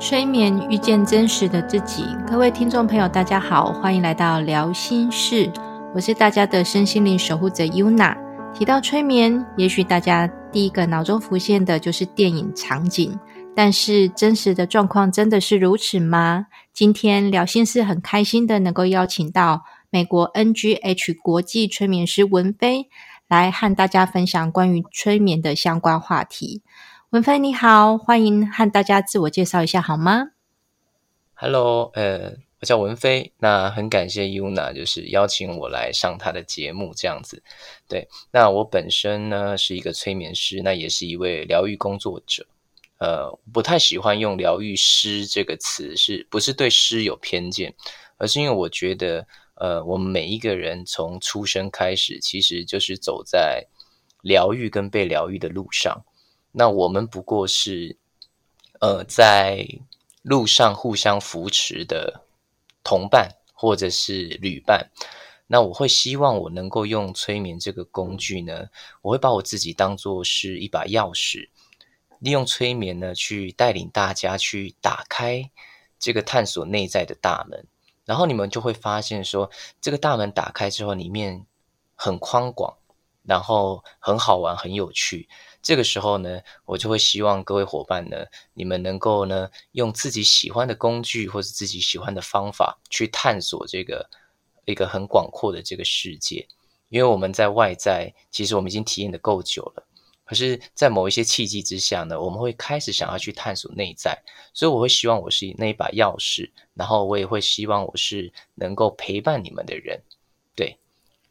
[0.00, 5.50] 催眠遇见真实的自己，各位听众朋友，大家好，欢迎来到聊心事，
[5.92, 8.16] 我是大家的身心灵守护者 Yuna。
[8.54, 13.18] 提到催眠，也许大家第一个脑中浮现的就是电影场景，
[13.56, 16.46] 但是真实的状况真的是如此吗？
[16.72, 22.88] 今天聊心事很开心的能够邀请到美国 NGH 国际催眠师文飞
[23.26, 26.62] 来和大家分享关于催眠的相关话题。
[27.10, 30.32] 文飞你好，欢迎和大家自我介绍一下好吗
[31.32, 37.42] ？Hello，呃，我叫文飞，那很感谢 Yuna 就是邀请我来上他的节目这样子。
[37.88, 42.46] 对，那我本身呢是一个催眠师，那也是一位疗愈工作者。
[42.98, 47.74] 呃，不太喜欢用疗愈师这个词，是不是对师有偏见？
[48.18, 53.64] 而是因为我觉得，呃，我们每一个人从出生开始，其实就是走在
[54.20, 56.04] 疗愈跟被疗愈的路上。
[56.52, 57.96] 那我们不过是，
[58.80, 59.66] 呃，在
[60.22, 62.22] 路上互相扶持的
[62.82, 64.90] 同伴或者是旅伴。
[65.46, 68.68] 那我会希望我能够用催眠这个工具呢，
[69.00, 71.48] 我会把我自己当做是一把钥匙，
[72.18, 75.50] 利用催眠呢去带领大家去打开
[75.98, 77.66] 这个探索内在的大门。
[78.04, 79.50] 然后你们就会发现说，
[79.80, 81.46] 这个大门打开之后，里面
[81.94, 82.76] 很宽广，
[83.22, 85.28] 然后很好玩，很有趣。
[85.68, 88.16] 这个时候呢，我就会希望各位伙伴呢，
[88.54, 94.08] 你们能够呢，用自己喜欢的工具或者自己喜欢的方法去探索这个
[94.64, 96.48] 一个很广阔的这个世界。
[96.88, 99.86] 因为我们在外在，其实我们已经体验的够久了，
[100.24, 104.18] 可是，在某一些契机之下呢，我们会开始想要去探索内在。
[104.54, 110.00] 所以，我会希望我是那一把钥匙，然后我也会希望我是能够陪伴你们的人。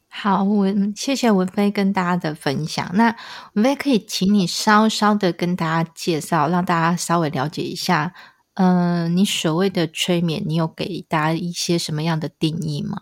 [0.09, 2.89] 好，文谢谢文飞跟大家的分享。
[2.95, 3.16] 那
[3.53, 8.13] 文飞可以请你稍稍的跟大家介绍，让大家稍微了解一下，
[8.55, 13.00] 嗯，你所谓的催眠，你有给大家一些什么样的定义吗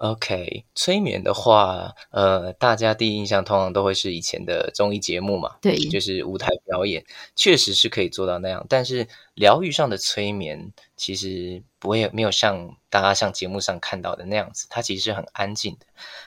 [0.00, 7.04] ？OK，催眠的话，呃，大家第一印象通常都会是以前的综艺节目嘛，对，就是舞台表演，
[7.36, 8.64] 确实是可以做到那样。
[8.66, 15.84] 但是疗愈上的催眠，其实不会没有像大家像节目上看到的那样子，它其实是很安静的。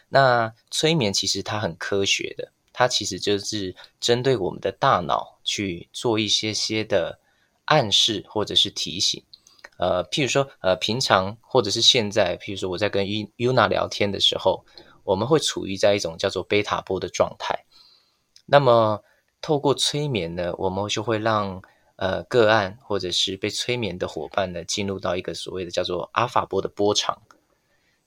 [0.08, 7.18] 那催眠其实它很科学的，它其实就是针对我们的大脑去做一些些的
[7.66, 9.24] 暗示或者是提醒。
[9.78, 14.64] 呃，譬如说，呃，平常或者是现在，譬如说我在跟 Yuna 聊天的时候，
[15.04, 17.66] 我们会处于在一种叫做贝塔波的状态。
[18.46, 19.04] 那么，
[19.42, 21.62] 透过催眠呢，我们就会让
[21.96, 27.22] 呃个案或者是被催眠的伙伴呢，进入到一个所谓的叫做阿法波的波长。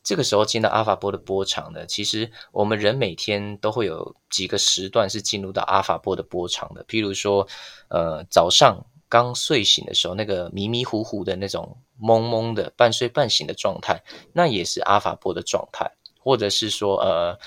[0.04, 6.84] 这个时候进到阿法波的波长呢，其实我们人每天都会有几个时段是进入到阿法波的波长的。
[6.84, 7.48] 譬如说，
[7.88, 8.86] 呃，早上。
[9.08, 14.02] 刚睡醒的时候，那个迷迷糊糊的那种懵懵的半睡半醒的状态，
[14.32, 15.90] 那也是阿法波的状态，
[16.20, 17.38] 或者是说，呃，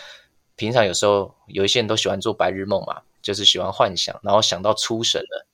[0.56, 5.48] 平常有时候有一些人都喜欢做白日梦嘛，就是喜欢幻想，然后想到出神了，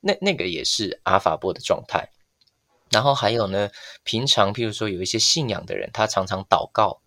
[0.00, 2.10] 那那个也是阿法波的状态。
[2.90, 3.70] 然后还有呢，
[4.02, 7.00] 平常譬如说有一些信仰的人，他常常祷告，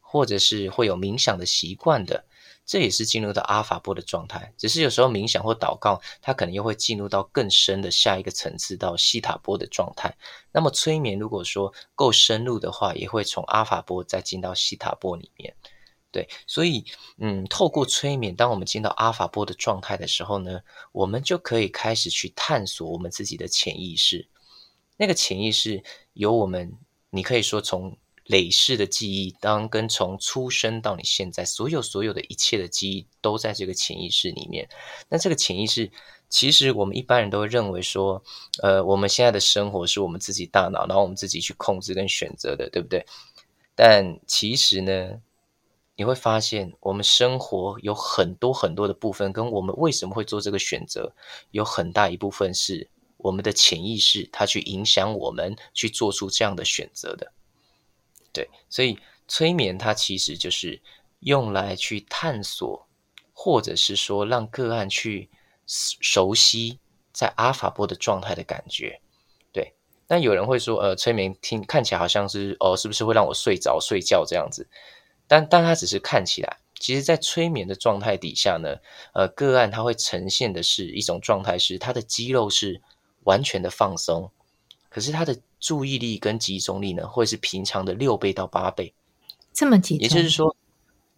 [0.00, 2.24] 或者是会有冥想的习惯的。
[2.64, 10.16] 这也是进入到阿法波的状态，只是有时候冥想或祷告，它可能又会进入到更深的下一个层次，到西塔波的状态。
[10.52, 15.54] 那么催眠如果说够深入的话，也会从阿法波再进到西塔波里面。
[16.12, 16.84] 对，所以
[17.18, 20.60] 嗯，透过催眠，当我们进到阿法波的状态的时候呢，
[20.92, 24.28] 我们就可以开始去探索我们自己的潜意识。
[24.96, 26.72] 那个潜意识由我们，
[27.10, 27.98] 你可以说从。
[28.32, 34.66] 累世的记忆，当跟从出生到你现在，所有所有的一切的记忆，都在这个潜意识里面。
[35.10, 35.92] 那这个潜意识，
[36.30, 38.24] 其实我们一般人都会认为说，
[38.62, 43.04] 呃，我们现在的生活是我们自己大脑，然后我们自己去控制跟选择的，对不对？
[43.74, 45.20] 但其实呢，
[45.96, 51.14] 你会发现，我们生活有很多很多的部分，跟我们为什么会做这个选择，
[51.50, 52.88] 有很大一部分是
[53.18, 57.30] 我们的潜意识，它去影响我们去做出这样的选择的。
[58.32, 58.98] 对，所以
[59.28, 60.80] 催眠它其实就是
[61.20, 62.86] 用来去探索，
[63.32, 65.28] 或者是说让个案去
[65.66, 66.78] 熟悉
[67.12, 69.00] 在阿法波的状态的感觉。
[69.52, 69.74] 对，
[70.06, 74.66] 但有人会说，呃，催眠听看起来好像是哦，是不是会让我睡着睡觉这样子？
[75.28, 78.76] 但但它只是看起来，其实在催眠的状态底下呢，
[79.14, 82.82] 呃，个案它会呈现的是一种状态，是它的肌肉是
[83.24, 84.30] 完全的放松。
[84.92, 88.92] 可是他的注意力跟集中力呢，会是平常的六倍到八倍，
[89.52, 90.02] 这么集中。
[90.02, 90.54] 也就是说，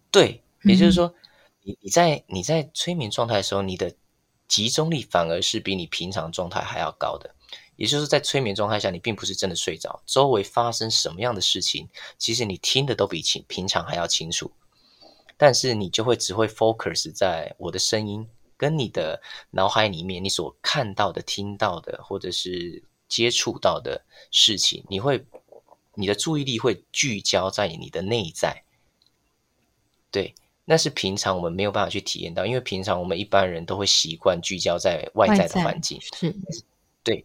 [0.09, 1.13] 对，也就是说，
[1.63, 3.93] 你你在你在催眠状态的时候，你的
[4.47, 7.35] 集中力反而是比你平常状态还要高的。
[7.75, 14.49] 也就是在催眠状态下，你并不是真的睡着，周围发生什么样的事情，其实你听的都比清平常还要清楚，
[15.35, 18.25] 但是你就会只会 focus 在我的声音
[18.55, 19.21] 跟你的
[19.51, 25.25] 脑海里面你所看到的、听到的，或者是接触到的事情，你会
[25.93, 28.63] 你的注意力会聚焦在你的内在，
[30.11, 30.33] 对。
[30.67, 36.35] 那是平常我们没有办法去体验到，因为平常我们一般人都会习惯聚焦在外在的环境，是，
[37.03, 37.23] 对。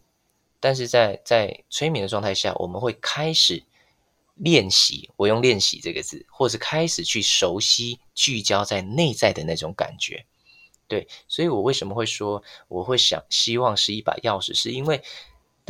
[0.60, 3.62] 但是在在催眠的状态下，我们会开始
[4.34, 10.26] 练习，我用“练习”这个字，或是开始去熟悉聚焦在内在的那种感觉。
[10.86, 15.02] 对，所以我为什么会说我会想希望是一把钥匙，是因为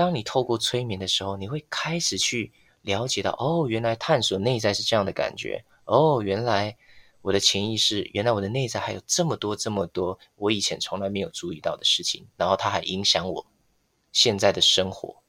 [0.01, 2.51] 当你透过催眠的时候，你会开始去
[2.81, 6.75] 了解到，哦，原来探索内在是这样的感觉，哦，原来。
[7.23, 13.45] 我的潜意识，原来我的内在还有这么多、这么多我以前从来没有注意到的事情，然后它还影响我
[14.11, 15.23] 现在的生活。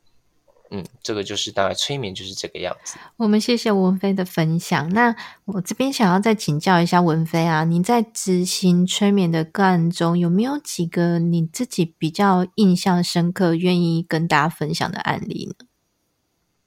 [0.71, 2.97] 嗯，这个就是大概催眠就是这个样子。
[3.18, 4.89] 我们谢谢文飞的分享。
[4.89, 5.15] 那
[5.45, 15.65] 我这边想要再请教一下文飞啊，你在执行催眠的个案中，有没有几个你自己比较印象深刻、愿意跟大家分享的案例呢？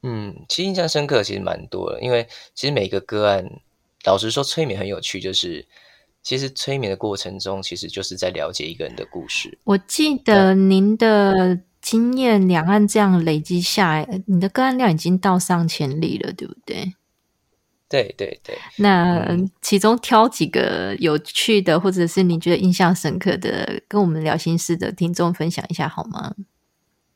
[0.03, 3.45] 嗯，其实印象深刻其实蛮多的，因为其实每个个案。
[4.05, 5.67] 老实说，催眠很有趣，就是
[6.23, 9.59] 其实催眠的过程中，其实就是在了解一个人的故事。
[9.65, 16.95] 我记得您的经验，两岸这样累积下来，你的个案量已经到上千例了，对不对？
[17.89, 18.57] 对对对。
[18.79, 26.35] 那其中挑几个有趣的，或者是你觉得印象深刻的，跟我们聊心事的听众分享一下好吗？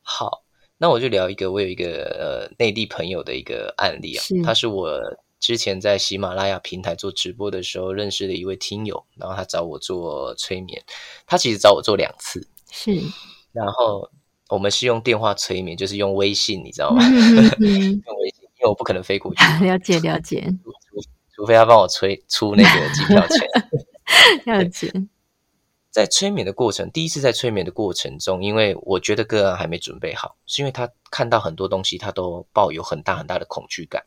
[0.03, 0.45] 好，
[0.77, 5.01] 那我就聊一个，我有一个呃内地朋友的一个案例啊，他是我。
[5.41, 10.83] 之前在喜马拉雅平台做直播的时候，认识的一位听友，然后他找我做催眠，
[11.29, 13.01] 他其实找我做两次，是，
[13.53, 14.11] 然后
[14.49, 17.03] 我们是用电话催眠，就是用微信，你知道吗？
[17.09, 19.43] 用微信，因为我不可能飞过去。
[19.65, 21.01] 了解了解，除
[21.35, 23.49] 除非他帮我催出那个机票钱。
[24.47, 24.93] 了解。
[25.91, 34.05] 在催眠的过程，第一次在催眠的过程中，因为我觉得个案还没准备好，是因为他看到很多东西，他都抱有很大很大的恐惧感。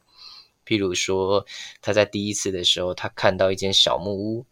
[0.66, 1.46] 譬如说，
[1.82, 4.46] 他在第一次的时候，他看到一间小木屋，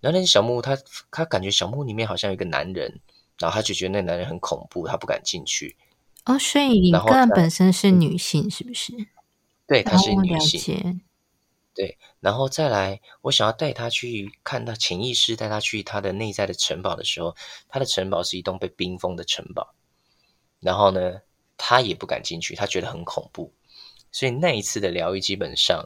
[0.00, 0.78] 然后那间小木屋，他
[1.10, 3.00] 他感觉小木屋里面好像有一个男人，
[3.38, 5.76] 然后他就觉得那男人很恐怖，他不敢进去。
[6.24, 8.92] 哦，所以你个人本身是女性，是不是？
[9.66, 11.00] 对，她是女性。
[11.74, 17.34] 对，然后再来，我想要带他去看到潜意识，带他去他的内在的城堡的时候，
[17.68, 19.74] 他的城堡是一栋被冰封的城堡，
[20.60, 21.20] 然后呢，
[21.56, 23.52] 他也不敢进去，他觉得很恐怖。
[24.12, 25.84] 所以那一次的疗愈基本上，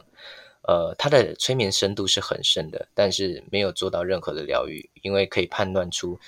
[0.61, 6.19] 呃，他的催眠深度是很深的，但是没有做到任何的疗愈，因为可以判断出，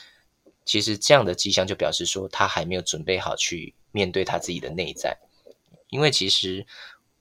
[0.65, 5.17] 其实这样的迹象就表示说他还没有准备好去面对他自己的内在。
[5.89, 6.65] 因为其实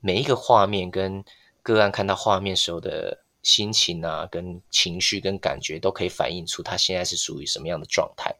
[0.00, 1.24] 每一个画面跟
[1.62, 8.34] 个案看到画面时候的心情啊、跟情绪、跟感觉，都可以反映出他现在是属于什么样的状态。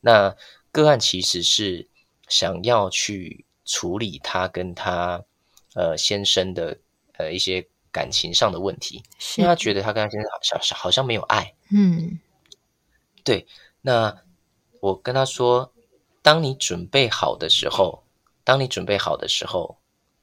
[0.00, 0.36] 那
[0.72, 1.88] 个案其实是
[2.28, 5.24] 想要去处理他跟他。
[5.76, 6.78] 呃，先生的
[7.14, 9.02] 呃一些感情上的问题，
[9.36, 11.52] 因为他觉得他跟他先生好像好像没有爱。
[11.72, 12.20] 嗯，
[13.24, 13.44] 对。
[13.86, 14.22] 那
[14.80, 15.70] 我跟他说，
[16.22, 18.02] 当你准备好的时候，
[18.42, 19.76] 当你准备好的时候，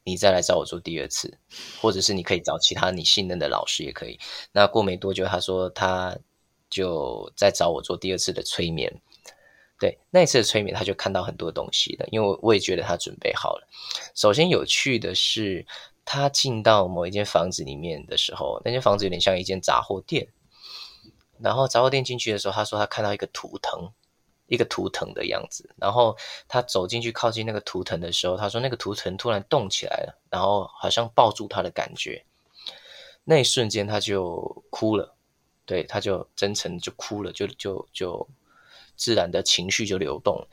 [0.03, 1.38] 你再来找我做第二次，
[1.80, 4.20] 或者是你可以找其他你信任的老师也可以。
[4.51, 6.18] 那过没多久，他说他
[6.72, 8.91] 就在找我做第二次的催眠。
[9.80, 12.08] 对那一次的催眠，他就看到很多东西了。
[12.12, 13.68] 因为我也觉得他准备好了。
[14.15, 15.63] 首先有趣的是，
[16.03, 20.27] 他进到某一间房子里面的时候，那间房子有点像一间杂货店。
[21.43, 23.91] 然后杂货店进去的时候，他说他看到一个图腾，
[24.48, 25.74] 一个图腾的样子。
[25.77, 26.17] 然后
[26.48, 32.25] 他走进去靠近那个图腾的时候，他说那个图腾突然动起来了，然后好像抱住他的感觉。
[33.24, 35.15] 那一瞬间他就哭了，
[35.65, 38.29] 对，他就真诚就哭了，就就就。
[38.98, 40.48] 自然的情绪就流动，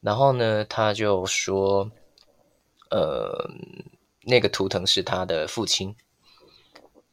[0.00, 1.90] 然后呢，他就说
[2.90, 3.48] ：“呃，
[4.20, 5.96] 那个图腾是他的父亲，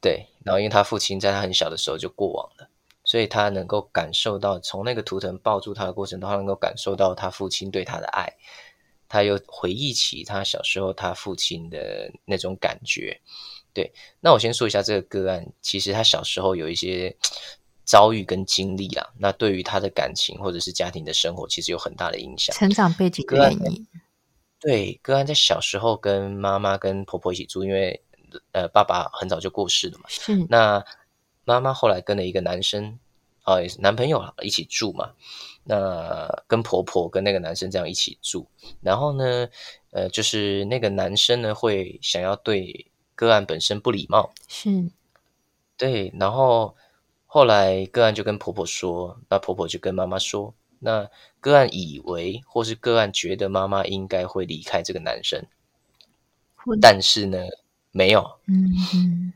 [0.01, 2.67] 对，然后因为他父亲在他很小的时候就过往了，
[3.13, 8.33] 所以他能够感受到从那个图腾抱住他的过程中，他能够感受到他父亲对他的爱，
[9.07, 13.21] 他又回忆起他小时候他父亲的那种感觉。
[13.71, 17.15] 对，那我先说一下这个个案，其实他小时候有一些。”
[17.85, 22.55] 遭遇跟经历啦，那对于他的感情或者是家庭的生活，其实有很大的影响。
[22.55, 23.87] 成长背景原因，
[24.61, 28.01] 对，个案在小时候跟妈妈跟婆婆一起住，因为
[28.53, 30.05] 呃爸爸很早就过世了嘛。
[30.07, 30.47] 是。
[30.49, 30.81] 那
[31.43, 32.97] 妈妈后来跟了一个男生
[33.43, 35.11] 啊，男朋友一起住嘛。
[35.65, 38.45] 那跟婆婆跟那个男生这样一起住，
[38.81, 39.47] 然后呢，
[39.91, 44.91] 呃，就是那个男生呢会想要对个案本身不礼貌，是，
[45.77, 46.75] 对，然后
[47.25, 51.09] 后来个案就跟婆婆说，那婆婆就跟妈妈说，那
[51.39, 55.45] 个案以为或是个案觉得妈妈应该会离开这个男生，
[56.81, 57.37] 但是呢，
[57.91, 59.33] 没有，嗯嗯。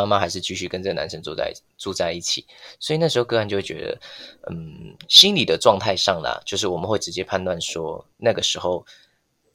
[0.00, 2.46] 妈妈还是继续跟这个男生住在住在一起，
[2.78, 4.00] 所以那时候个案就会觉得，
[4.50, 8.86] 嗯，心理的状态上啦，就是我们会直接判断说，那个时候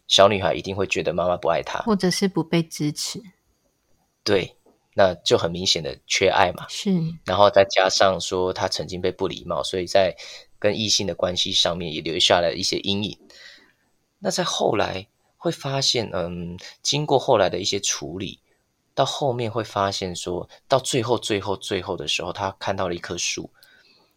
[0.08, 3.20] 小女孩一定会觉得妈妈不爱她，或者是不被支持。
[4.24, 4.56] 对，
[4.94, 6.68] 那就很明显的缺爱嘛。
[6.70, 6.92] 是，
[7.26, 10.16] 然后再加上说她曾经被不礼貌，所以在
[10.60, 13.18] 跟异性的关系上面也留下了一些阴影。
[14.20, 18.40] 那在后来会发现，嗯，经过后来的一些处理。
[18.96, 23.50] 到后面会发现，说到最后、最后、最后的时候，他看到了一棵树，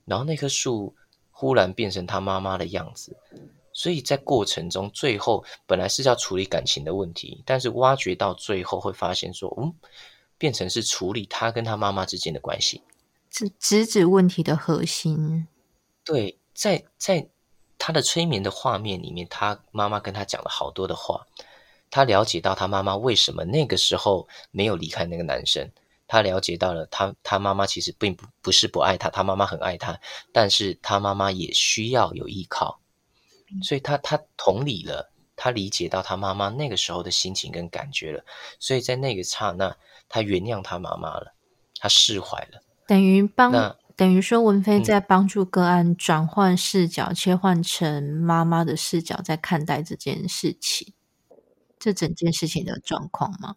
[0.05, 0.95] 然后那棵树
[1.33, 3.17] 忽然变成他妈妈的样子。
[3.73, 9.75] 所以在过程中，最后本来是要处理感情的问题，但是挖掘到最后会发现，说嗯，
[10.37, 12.83] 变成是处理他跟他妈妈之间的关系，
[13.31, 15.47] 是直指问题的核心。
[16.05, 17.29] 对，在在
[17.79, 21.27] 他的催眠的画面里面，他妈妈跟他讲了好多的话。
[21.91, 25.71] 他了解到他妈妈为什么那个时候没有离开那个男生，
[26.07, 29.99] 他了解到了他他妈妈其实并不不是不爱他，他妈妈很爱他，
[30.33, 32.81] 但是他妈妈也需要有依靠，
[33.63, 38.25] 所以他他同理了，他理解到他妈妈那个时候的心情跟感觉了，
[38.59, 39.77] 所以在那个刹那，
[40.09, 41.35] 他原谅他妈妈了，
[41.79, 50.95] 他释怀了，等于帮等于说文飞在帮助个案转换视角，切换成妈妈的视角，在看待这件事情。
[51.79, 53.57] 这整件事情的状况吗？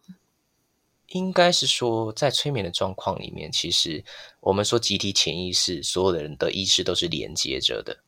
[1.08, 4.02] 应该是说，在催眠的状况里面，其实
[4.40, 7.98] 我们说集体潜意识，所有的人的意识都是连接着的，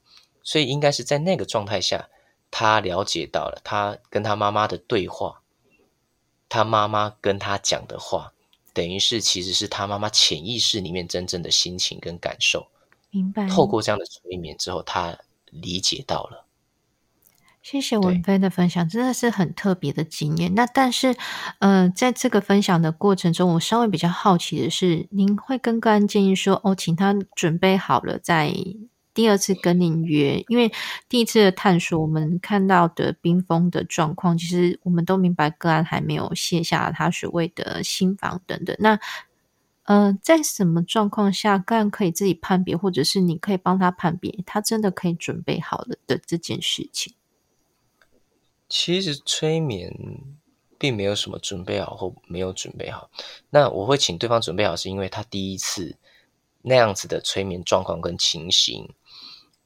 [0.42, 2.08] 所以应该是在那个状态下，
[2.50, 5.42] 他了解到了他跟他妈妈的对话，
[6.48, 8.32] 他妈妈跟他讲的话，
[8.72, 12.66] 等于是其实是他妈妈潜意识里面真正的心情跟感受。
[13.10, 13.46] 明白。
[13.48, 15.18] 透过这样的催眠之后，他
[15.50, 16.46] 理解到了。
[17.64, 20.54] 谢谢文飞的分享，真的是很特别的经验。
[20.54, 21.16] 那但是，
[21.60, 28.54] 呃，在这个分享的过程中，我稍微比较好奇的是，您会跟个案建议说，哦，请他准备好了，再
[29.14, 30.70] 第二次跟您约，因为
[31.08, 38.76] 第一次的探索，我们看到的冰封的状况，其实我们都明白个案还没有卸下他所谓的心房等等。
[38.78, 39.00] 那，
[39.84, 47.14] 呃，在什么状况下，个案可以自己判别，或者是你可以帮他判别，他真的可以准备好了的这件事情？
[48.76, 49.94] 其实催眠
[50.80, 53.08] 并没有什么准备好或没有准备好。
[53.48, 55.96] 那我会请对方准备好，是因为他第一次
[56.60, 58.92] 那样子的催眠状况跟情形，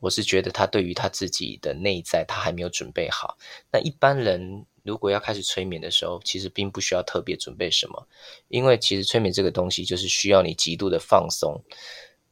[0.01, 3.39] 我是觉得他对于他自己的内在他还没有准备好。
[3.73, 8.07] 那一般人如果要开始催眠的时候，其实并不需要特别准备什么，
[8.49, 11.63] 因为其实催眠这个东西就是需要你极度的放松。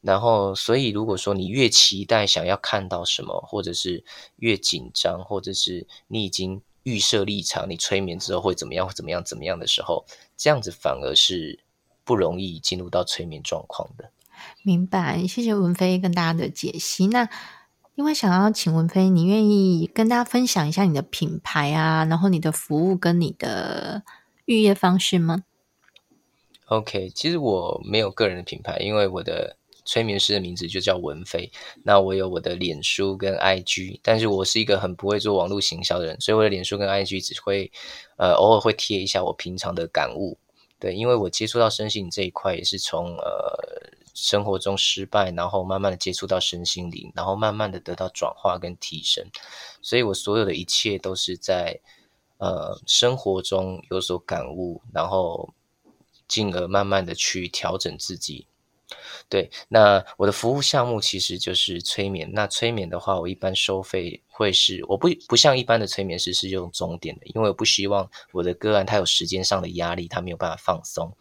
[0.03, 4.05] 然后，所以如果说你越期待想要看到什么，或者是
[4.37, 11.59] 越紧张，或者是你已经预设立场，你催眠之后会怎么样，会怎么样，怎么样的时候，这样子反而是
[12.05, 14.12] 不容易进入到催眠状况的。
[14.62, 17.09] 明白，谢谢文飞跟大家的解析。
[17.09, 17.29] 那
[17.97, 24.05] 因为想要请文飞，你愿意跟大家分享一下你的品牌啊，然后你的服务跟你的
[24.45, 25.43] 预约方式吗
[26.67, 29.57] ？OK，其实我没有个人的品牌，因为我的。
[29.87, 31.50] 催眠师的名字就叫文飞，
[31.85, 37.71] 那我有我的脸书跟 IG，但是我是一个很不会做网络行销的人，所以我的脸书跟 IG 只会
[38.16, 40.37] 呃偶尔会贴一下我平常的感悟，
[40.78, 49.25] 对，因为我接触到身心灵这一块也是从呃生活中失败，然后慢慢的接触到身心灵，然后慢慢的得到转化跟提升，
[49.81, 51.78] 所以我所有的一切都是在
[52.38, 55.55] 呃生活中有所感悟，然后
[56.26, 58.49] 进而慢慢的去调整自己。
[59.28, 62.31] 对，那我的服务项目其实就是催眠。
[62.33, 71.12] 那催眠的话，我一般收费会是，我不不像一般的催眠师是用终点的，因为我不希望我的个案他有时间上的压力，他没有办法放松，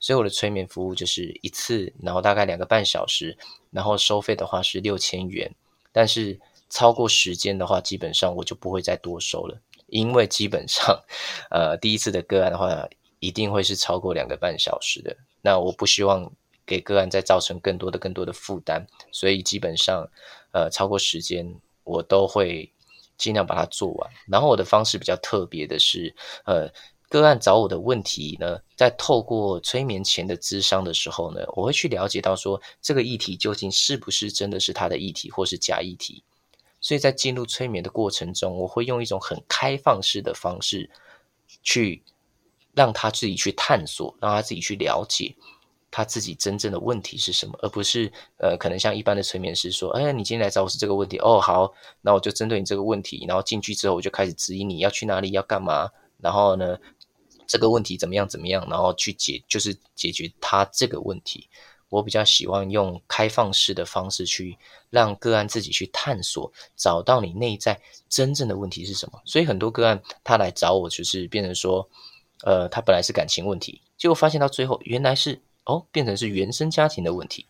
[0.00, 3.38] 所以我的催眠服务就是一次，然后大概两个半小时，
[3.70, 5.48] 然后收费的话是六千元。
[5.92, 11.00] 但是超过时间的话，基本上我就不会再多收了，因为基本上，
[11.50, 12.88] 呃，第一次的个案的话，
[13.20, 15.16] 一定会是超过两个半小时的。
[15.40, 16.28] 那我不希望。
[16.66, 20.08] 给个案再造成更多的、更多的负担，所以基本上，
[20.52, 21.54] 呃，超过时间
[21.84, 22.72] 我都会
[23.16, 24.10] 尽量把它做完。
[24.26, 26.14] 然后我的方式比较特别的是，
[26.44, 26.72] 呃，
[27.08, 36.22] 个案找我的问题呢，在透过催眠前的咨商的时候呢，我会去了解到说这个议题究竟是不是真的是他的议题，或是假议题。
[36.80, 40.90] 所以在进入催眠的过程中，我会用一种很开放式的方式
[41.62, 42.02] 去
[42.74, 45.36] 让他自己去探索，让他自己去了解。
[45.92, 51.70] 他自己真正的问题是什么，而不是呃，可能像一般的催眠师说：“哎，你今天来找我是这个问题哦，好，
[52.00, 56.78] 那我就针对你这个问题，然后进去之后我就开始指引你要去哪里，要干嘛，然后呢，
[57.46, 61.46] 这个问题怎么样怎么样，然后去解，就是解决他这个问题。
[61.90, 64.56] 我比较喜欢用开放式的方式去
[64.88, 69.20] 让个案自己去探索，找到你内在真正的问题是什么。
[69.26, 71.86] 所以很多个案他来找我，就是变成说，
[72.44, 75.42] 呃，他本来是感情问题，结果发现到最后原来是。
[75.64, 77.46] 哦，变成是原生家庭的问题，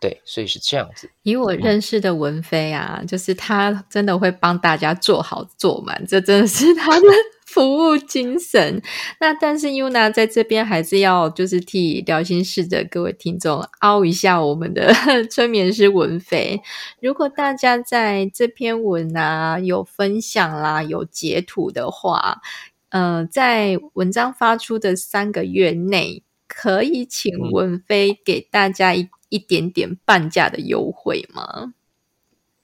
[0.00, 1.10] 对，所以是这样子。
[1.22, 7.06] 以我认识的文飞啊，就是他真的会帮大家做好做满，这真的是他的
[7.46, 8.82] 服务精神。
[9.20, 14.92] 那但是 UNA 在这边还是要就是替聊心室的各位听众凹一下我们的
[15.30, 16.60] 催眠师文飞。
[17.00, 22.40] 如果大家在这篇文啊有分享啦，有截图的话，
[22.88, 26.22] 呃，在文章发出的三个月内。
[26.46, 31.74] 可以请文飞给大家一一点点半价的优惠吗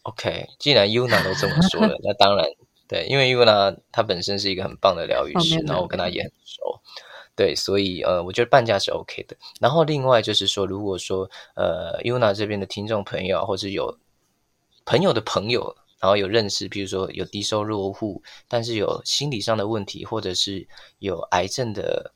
[0.03, 2.47] ？OK，既然 Una 都这么说了，那当然
[2.89, 6.81] 对，因为 Una 他本身是一个很棒的疗愈师，然后我跟她也很熟，
[7.35, 9.37] 对，所以呃，我觉得半价是 OK 的。
[9.61, 13.99] 然后另外就是说，如果说呃 Una 这边的听众朋友，或者有
[14.85, 20.67] 朋友的朋友，然后有认识，比如说有低收入户，但是有心理上的问题，或者是
[20.99, 22.13] 有癌症的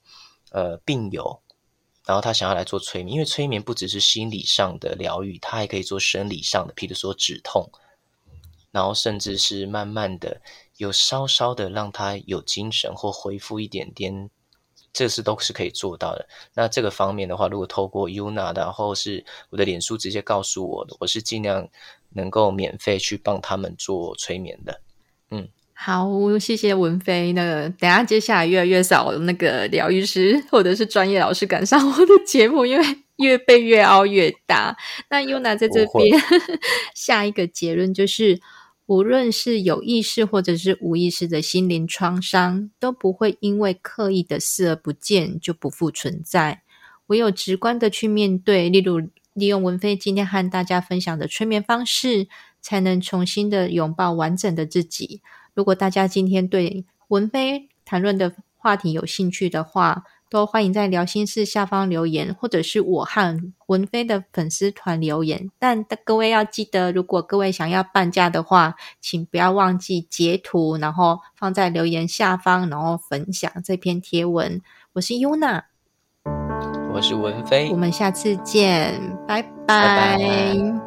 [0.51, 1.41] 呃病友。
[2.07, 7.69] 然后他想要来做催眠，因为催眠不只是心理上的疗愈，他还可以做生理上的，譬如说止痛，
[8.71, 10.41] 然后甚至是慢慢的
[10.77, 14.31] 有稍稍的让他有精神或恢复一点点，
[14.93, 16.29] 这是都是可以做到的。
[16.55, 21.69] 那这个方面的话，如果透过 UNA，然后是我的脸书直接告诉我的，我是尽量
[22.11, 24.81] 能够免费去帮他们做催眠的，
[25.79, 27.35] 好，谢谢文飞。
[27.35, 32.85] 那个，等下接下来越来越少那个疗愈师或者是专业老师赶上我的节目，因为
[33.17, 34.75] 越被越凹越大。
[35.11, 36.21] 那 UNA 在这边
[36.97, 38.41] 下一个结论就是，
[38.87, 46.63] 无论是有意识或者是无意识的心灵创伤，都不会因为刻意的视而不见就不复存在。
[47.09, 48.99] 唯有直观的去面对，例如
[49.35, 52.29] 利用文飞今天和大家分享的催眠方式，
[52.63, 55.21] 才能重新的拥抱完整的自己。
[55.57, 65.51] 如果大家今天对文飞谈论的话题有兴趣的话，都欢迎在聊心事下方留言，或者是我和文飞的粉丝团留言。
[65.59, 74.61] 但各位要记得，如果各位想要半价的话，请不要忘记截图，然后放在留言下方，然后分享这篇贴文。
[74.93, 75.63] 我是 UNA，
[76.93, 80.86] 我是文飞，我们下次见，拜拜。